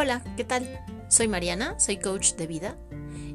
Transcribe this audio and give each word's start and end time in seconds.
Hola, 0.00 0.22
¿qué 0.36 0.44
tal? 0.44 0.80
Soy 1.08 1.26
Mariana, 1.26 1.74
soy 1.80 1.96
coach 1.96 2.34
de 2.34 2.46
vida 2.46 2.76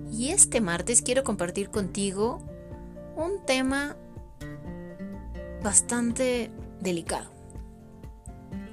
y 0.09 0.29
este 0.29 0.61
martes 0.61 1.01
quiero 1.01 1.25
compartir 1.25 1.69
contigo 1.69 2.39
un 3.17 3.45
tema 3.45 3.97
bastante 5.61 6.51
delicado. 6.79 7.29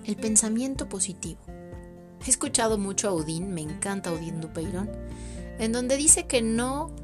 El 0.04 0.14
pensamiento 0.14 0.88
positivo. 0.88 1.40
He 2.24 2.30
escuchado 2.30 2.78
mucho 2.78 3.08
a 3.08 3.12
Odín, 3.12 3.52
me 3.52 3.60
encanta 3.60 4.12
Odín 4.12 4.40
Dupeirón, 4.40 4.88
en 5.58 5.72
donde 5.72 5.96
dice 5.96 6.28
que 6.28 6.42
no 6.42 6.94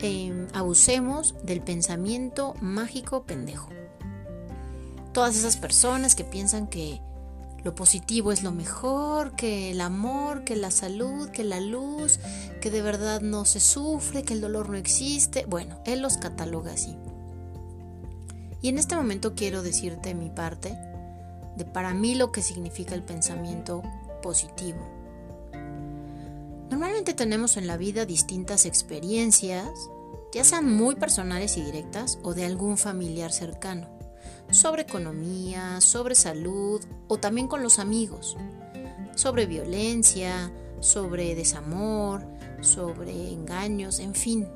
em, 0.00 0.48
abusemos 0.52 1.36
del 1.44 1.60
pensamiento 1.60 2.54
mágico 2.60 3.22
pendejo. 3.22 3.68
Todas 5.12 5.36
esas 5.36 5.56
personas 5.56 6.16
que 6.16 6.24
piensan 6.24 6.66
que 6.66 7.00
lo 7.64 7.74
positivo 7.76 8.32
es 8.32 8.42
lo 8.42 8.50
mejor, 8.50 9.36
que 9.36 9.70
el 9.70 9.80
amor, 9.80 10.42
que 10.42 10.56
la 10.56 10.72
salud, 10.72 11.30
que 11.30 11.44
la 11.44 11.60
luz, 11.60 12.18
que 12.60 12.70
de 12.70 12.82
verdad 12.82 13.20
no 13.20 13.44
se 13.44 13.60
sufre, 13.60 14.24
que 14.24 14.34
el 14.34 14.40
dolor 14.40 14.68
no 14.68 14.76
existe. 14.76 15.46
Bueno, 15.46 15.80
él 15.86 16.02
los 16.02 16.16
cataloga 16.16 16.72
así. 16.72 16.96
Y 18.60 18.68
en 18.68 18.78
este 18.78 18.96
momento 18.96 19.34
quiero 19.34 19.62
decirte 19.62 20.14
mi 20.14 20.28
parte 20.28 20.76
de 21.56 21.64
para 21.64 21.94
mí 21.94 22.14
lo 22.14 22.32
que 22.32 22.42
significa 22.42 22.94
el 22.94 23.02
pensamiento 23.02 23.82
positivo. 24.22 24.80
Normalmente 26.68 27.14
tenemos 27.14 27.56
en 27.56 27.66
la 27.66 27.76
vida 27.76 28.06
distintas 28.06 28.64
experiencias, 28.64 29.68
ya 30.32 30.42
sean 30.42 30.72
muy 30.72 30.96
personales 30.96 31.56
y 31.58 31.62
directas 31.62 32.18
o 32.22 32.34
de 32.34 32.44
algún 32.44 32.78
familiar 32.78 33.30
cercano 33.30 34.01
sobre 34.52 34.82
economía, 34.82 35.80
sobre 35.80 36.14
salud 36.14 36.80
o 37.08 37.16
también 37.16 37.48
con 37.48 37.62
los 37.62 37.78
amigos, 37.78 38.36
sobre 39.16 39.46
violencia, 39.46 40.52
sobre 40.80 41.34
desamor, 41.34 42.24
sobre 42.60 43.32
engaños, 43.32 43.98
en 43.98 44.14
fin. 44.14 44.48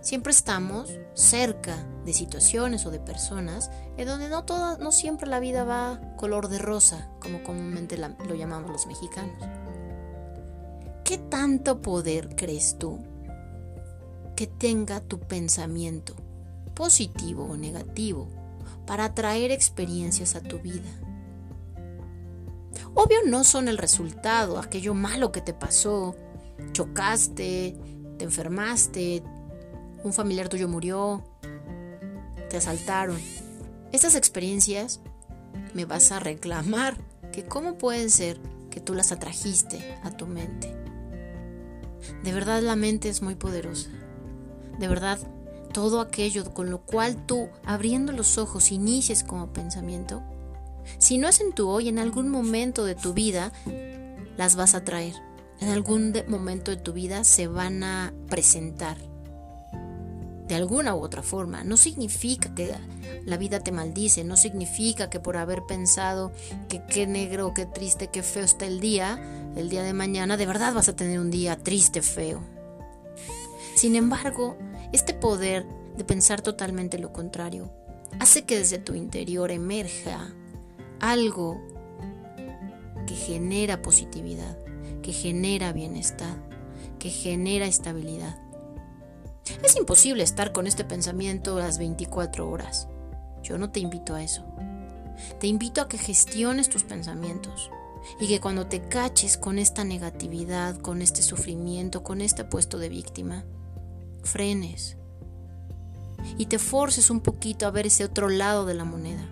Siempre 0.00 0.32
estamos 0.32 0.90
cerca 1.14 1.76
de 2.04 2.12
situaciones 2.12 2.86
o 2.86 2.90
de 2.90 2.98
personas 2.98 3.70
en 3.96 4.08
donde 4.08 4.28
no, 4.28 4.44
no 4.78 4.90
siempre 4.90 5.28
la 5.28 5.38
vida 5.38 5.62
va 5.62 6.00
color 6.16 6.48
de 6.48 6.58
rosa, 6.58 7.08
como 7.20 7.44
comúnmente 7.44 7.96
lo 7.96 8.34
llamamos 8.34 8.72
los 8.72 8.86
mexicanos. 8.86 9.36
¿Qué 11.04 11.18
tanto 11.18 11.82
poder 11.82 12.34
crees 12.34 12.78
tú 12.78 12.98
que 14.34 14.46
tenga 14.46 15.00
tu 15.00 15.20
pensamiento, 15.20 16.16
positivo 16.74 17.44
o 17.44 17.56
negativo, 17.56 18.41
para 18.92 19.06
atraer 19.06 19.52
experiencias 19.52 20.36
a 20.36 20.42
tu 20.42 20.58
vida. 20.58 20.90
Obvio 22.92 23.20
no 23.26 23.42
son 23.42 23.68
el 23.68 23.78
resultado, 23.78 24.58
aquello 24.58 24.92
malo 24.92 25.32
que 25.32 25.40
te 25.40 25.54
pasó, 25.54 26.14
chocaste, 26.72 27.74
te 28.18 28.24
enfermaste, 28.26 29.22
un 30.04 30.12
familiar 30.12 30.50
tuyo 30.50 30.68
murió, 30.68 31.24
te 32.50 32.58
asaltaron. 32.58 33.16
Estas 33.92 34.14
experiencias 34.14 35.00
me 35.72 35.86
vas 35.86 36.12
a 36.12 36.20
reclamar 36.20 36.98
que 37.32 37.46
cómo 37.46 37.78
pueden 37.78 38.10
ser 38.10 38.38
que 38.68 38.82
tú 38.82 38.92
las 38.92 39.10
atrajiste 39.10 39.96
a 40.02 40.10
tu 40.10 40.26
mente. 40.26 40.76
De 42.22 42.30
verdad 42.30 42.60
la 42.60 42.76
mente 42.76 43.08
es 43.08 43.22
muy 43.22 43.36
poderosa. 43.36 43.88
De 44.78 44.86
verdad 44.86 45.18
todo 45.72 46.00
aquello 46.00 46.52
con 46.52 46.70
lo 46.70 46.82
cual 46.82 47.26
tú, 47.26 47.48
abriendo 47.64 48.12
los 48.12 48.38
ojos, 48.38 48.72
inicies 48.72 49.24
como 49.24 49.52
pensamiento, 49.52 50.22
si 50.98 51.18
no 51.18 51.28
es 51.28 51.40
en 51.40 51.52
tu 51.52 51.68
hoy, 51.68 51.88
en 51.88 51.98
algún 51.98 52.28
momento 52.28 52.84
de 52.84 52.94
tu 52.94 53.12
vida, 53.12 53.52
las 54.36 54.56
vas 54.56 54.74
a 54.74 54.84
traer. 54.84 55.14
En 55.60 55.68
algún 55.68 56.12
momento 56.28 56.70
de 56.70 56.76
tu 56.76 56.92
vida 56.92 57.24
se 57.24 57.46
van 57.46 57.84
a 57.84 58.12
presentar. 58.28 58.96
De 60.48 60.56
alguna 60.56 60.94
u 60.94 61.00
otra 61.00 61.22
forma. 61.22 61.62
No 61.64 61.76
significa 61.76 62.52
que 62.54 62.74
la 63.24 63.36
vida 63.36 63.60
te 63.60 63.70
maldice, 63.70 64.24
no 64.24 64.36
significa 64.36 65.08
que 65.08 65.20
por 65.20 65.36
haber 65.36 65.62
pensado 65.66 66.32
que 66.68 66.82
qué 66.84 67.06
negro, 67.06 67.54
qué 67.54 67.64
triste, 67.64 68.08
qué 68.08 68.22
feo 68.22 68.44
está 68.44 68.66
el 68.66 68.80
día, 68.80 69.52
el 69.56 69.70
día 69.70 69.82
de 69.82 69.92
mañana 69.92 70.36
de 70.36 70.46
verdad 70.46 70.74
vas 70.74 70.88
a 70.88 70.96
tener 70.96 71.20
un 71.20 71.30
día 71.30 71.56
triste, 71.56 72.02
feo. 72.02 72.42
Sin 73.76 73.96
embargo, 73.96 74.56
este 74.92 75.14
poder 75.14 75.66
de 75.96 76.04
pensar 76.04 76.40
totalmente 76.40 76.98
lo 76.98 77.12
contrario 77.12 77.70
hace 78.18 78.44
que 78.44 78.58
desde 78.58 78.78
tu 78.78 78.94
interior 78.94 79.50
emerja 79.50 80.32
algo 81.00 81.60
que 83.06 83.14
genera 83.14 83.82
positividad, 83.82 84.56
que 85.02 85.12
genera 85.12 85.72
bienestar, 85.72 86.36
que 86.98 87.10
genera 87.10 87.66
estabilidad. 87.66 88.38
Es 89.64 89.76
imposible 89.76 90.22
estar 90.22 90.52
con 90.52 90.66
este 90.66 90.84
pensamiento 90.84 91.58
las 91.58 91.78
24 91.78 92.48
horas. 92.48 92.88
Yo 93.42 93.58
no 93.58 93.70
te 93.70 93.80
invito 93.80 94.14
a 94.14 94.22
eso. 94.22 94.44
Te 95.40 95.46
invito 95.46 95.80
a 95.80 95.88
que 95.88 95.98
gestiones 95.98 96.68
tus 96.68 96.84
pensamientos 96.84 97.70
y 98.20 98.28
que 98.28 98.40
cuando 98.40 98.66
te 98.66 98.80
caches 98.80 99.36
con 99.36 99.58
esta 99.58 99.84
negatividad, 99.84 100.76
con 100.76 101.02
este 101.02 101.22
sufrimiento, 101.22 102.02
con 102.02 102.20
este 102.20 102.44
puesto 102.44 102.78
de 102.78 102.88
víctima, 102.88 103.44
frenes 104.22 104.96
y 106.38 106.46
te 106.46 106.58
forces 106.58 107.10
un 107.10 107.20
poquito 107.20 107.66
a 107.66 107.70
ver 107.70 107.86
ese 107.86 108.04
otro 108.04 108.28
lado 108.28 108.66
de 108.66 108.74
la 108.74 108.84
moneda. 108.84 109.28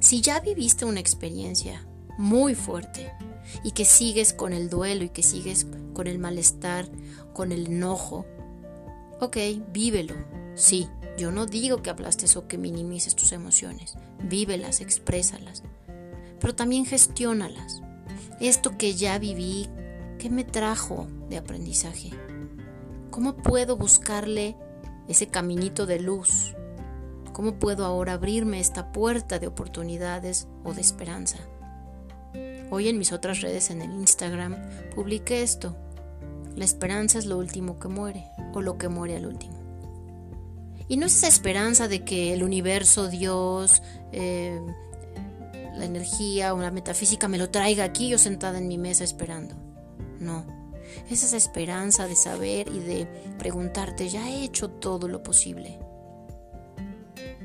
Si 0.00 0.20
ya 0.20 0.40
viviste 0.40 0.84
una 0.84 1.00
experiencia 1.00 1.86
muy 2.18 2.54
fuerte 2.54 3.12
y 3.62 3.72
que 3.72 3.84
sigues 3.84 4.32
con 4.32 4.52
el 4.52 4.68
duelo 4.68 5.04
y 5.04 5.08
que 5.08 5.22
sigues 5.22 5.66
con 5.92 6.06
el 6.06 6.18
malestar, 6.18 6.88
con 7.32 7.52
el 7.52 7.66
enojo, 7.66 8.26
ok, 9.20 9.36
vívelo, 9.72 10.14
sí. 10.54 10.88
Yo 11.16 11.30
no 11.30 11.46
digo 11.46 11.80
que 11.80 11.90
aplastes 11.90 12.36
o 12.36 12.48
que 12.48 12.58
minimices 12.58 13.14
tus 13.14 13.30
emociones, 13.30 13.94
vívelas, 14.24 14.80
exprésalas, 14.80 15.62
pero 16.40 16.56
también 16.56 16.86
gestiónalas. 16.86 17.82
Esto 18.40 18.76
que 18.76 18.94
ya 18.94 19.18
viví, 19.20 19.68
¿qué 20.18 20.28
me 20.28 20.42
trajo 20.42 21.06
de 21.30 21.38
aprendizaje? 21.38 22.10
¿Cómo 23.14 23.36
puedo 23.36 23.76
buscarle 23.76 24.56
ese 25.06 25.28
caminito 25.28 25.86
de 25.86 26.00
luz? 26.00 26.56
¿Cómo 27.32 27.60
puedo 27.60 27.84
ahora 27.84 28.14
abrirme 28.14 28.58
esta 28.58 28.90
puerta 28.90 29.38
de 29.38 29.46
oportunidades 29.46 30.48
o 30.64 30.74
de 30.74 30.80
esperanza? 30.80 31.38
Hoy 32.72 32.88
en 32.88 32.98
mis 32.98 33.12
otras 33.12 33.40
redes 33.40 33.70
en 33.70 33.82
el 33.82 33.92
Instagram 33.92 34.56
publiqué 34.96 35.44
esto. 35.44 35.76
La 36.56 36.64
esperanza 36.64 37.20
es 37.20 37.26
lo 37.26 37.38
último 37.38 37.78
que 37.78 37.86
muere 37.86 38.26
o 38.52 38.60
lo 38.60 38.78
que 38.78 38.88
muere 38.88 39.14
al 39.14 39.26
último. 39.26 39.60
Y 40.88 40.96
no 40.96 41.06
es 41.06 41.14
esa 41.14 41.28
esperanza 41.28 41.86
de 41.86 42.04
que 42.04 42.34
el 42.34 42.42
universo, 42.42 43.06
Dios, 43.06 43.80
eh, 44.10 44.60
la 45.76 45.84
energía 45.84 46.52
o 46.52 46.58
la 46.58 46.72
metafísica 46.72 47.28
me 47.28 47.38
lo 47.38 47.48
traiga 47.48 47.84
aquí 47.84 48.08
yo 48.08 48.18
sentada 48.18 48.58
en 48.58 48.66
mi 48.66 48.76
mesa 48.76 49.04
esperando. 49.04 49.54
No 50.18 50.63
es 51.10 51.22
esa 51.22 51.36
esperanza 51.36 52.06
de 52.06 52.16
saber 52.16 52.68
y 52.68 52.80
de 52.80 53.06
preguntarte, 53.38 54.08
ya 54.08 54.28
he 54.28 54.44
hecho 54.44 54.70
todo 54.70 55.08
lo 55.08 55.22
posible. 55.22 55.78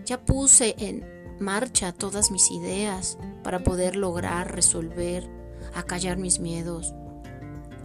Ya 0.06 0.20
puse 0.20 0.76
en 0.78 1.06
marcha 1.40 1.92
todas 1.94 2.32
mis 2.32 2.52
ideas 2.52 3.18
para 3.44 3.64
poder 3.64 3.96
lograr 3.96 4.54
resolver, 4.54 5.30
acallar 5.74 6.18
mis 6.18 6.40
miedos 6.40 6.94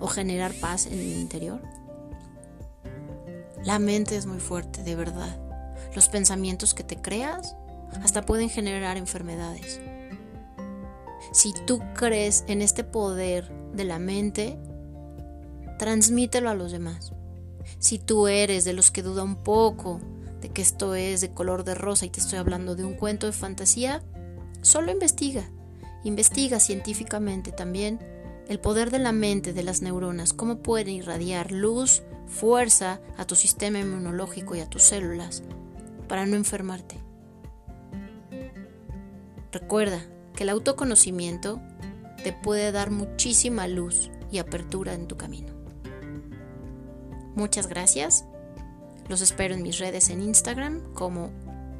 o 0.00 0.08
generar 0.08 0.52
paz 0.54 0.86
en 0.86 0.98
mi 0.98 1.20
interior. 1.20 1.60
La 3.64 3.78
mente 3.78 4.16
es 4.16 4.26
muy 4.26 4.40
fuerte, 4.40 4.82
de 4.82 4.94
verdad. 4.94 5.38
Los 5.94 6.08
pensamientos 6.08 6.74
que 6.74 6.84
te 6.84 7.00
creas 7.00 7.56
hasta 8.02 8.22
pueden 8.22 8.50
generar 8.50 8.96
enfermedades. 8.96 9.80
Si 11.32 11.52
tú 11.66 11.80
crees 11.94 12.44
en 12.46 12.60
este 12.62 12.84
poder 12.84 13.50
de 13.72 13.84
la 13.84 13.98
mente, 13.98 14.58
transmítelo 15.78 16.50
a 16.50 16.54
los 16.54 16.72
demás. 16.72 17.12
Si 17.78 17.98
tú 17.98 18.28
eres 18.28 18.64
de 18.64 18.72
los 18.72 18.90
que 18.90 19.02
duda 19.02 19.22
un 19.22 19.36
poco 19.36 20.00
de 20.40 20.50
que 20.50 20.62
esto 20.62 20.94
es 20.94 21.20
de 21.20 21.32
color 21.32 21.64
de 21.64 21.74
rosa 21.74 22.06
y 22.06 22.10
te 22.10 22.20
estoy 22.20 22.38
hablando 22.38 22.76
de 22.76 22.84
un 22.84 22.94
cuento 22.94 23.26
de 23.26 23.32
fantasía, 23.32 24.02
solo 24.62 24.90
investiga. 24.90 25.48
Investiga 26.04 26.60
científicamente 26.60 27.50
también 27.50 27.98
el 28.48 28.60
poder 28.60 28.90
de 28.90 28.98
la 28.98 29.12
mente, 29.12 29.54
de 29.54 29.62
las 29.62 29.80
neuronas, 29.80 30.34
cómo 30.34 30.58
pueden 30.58 30.90
irradiar 30.90 31.50
luz, 31.50 32.02
fuerza 32.26 33.00
a 33.16 33.24
tu 33.26 33.36
sistema 33.36 33.78
inmunológico 33.78 34.54
y 34.54 34.60
a 34.60 34.68
tus 34.68 34.82
células 34.82 35.42
para 36.08 36.26
no 36.26 36.36
enfermarte. 36.36 36.96
Recuerda 39.50 40.04
que 40.36 40.42
el 40.42 40.50
autoconocimiento 40.50 41.60
te 42.22 42.32
puede 42.32 42.72
dar 42.72 42.90
muchísima 42.90 43.66
luz 43.68 44.10
y 44.30 44.38
apertura 44.38 44.94
en 44.94 45.06
tu 45.06 45.16
camino. 45.16 45.63
Muchas 47.34 47.66
gracias. 47.66 48.24
Los 49.08 49.20
espero 49.20 49.54
en 49.54 49.62
mis 49.62 49.78
redes 49.78 50.10
en 50.10 50.22
Instagram 50.22 50.92
como 50.94 51.30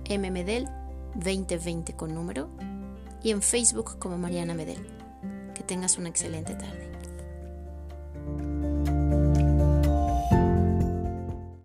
mmedel2020 0.04 1.96
con 1.96 2.14
número 2.14 2.48
y 3.22 3.30
en 3.30 3.42
Facebook 3.42 3.98
como 3.98 4.18
Mariana 4.18 4.54
Medel. 4.54 4.86
Que 5.54 5.62
tengas 5.62 5.96
una 5.98 6.08
excelente 6.08 6.54
tarde. 6.54 6.93